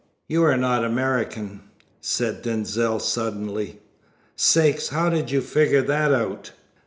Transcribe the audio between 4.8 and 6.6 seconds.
How do you figure that out?"